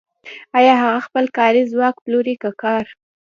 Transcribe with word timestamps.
آیا 0.57 0.73
هغه 0.83 0.99
خپل 1.07 1.25
کاري 1.37 1.61
ځواک 1.71 1.95
پلوري 2.03 2.35
که 2.41 2.49
کار 2.61 2.85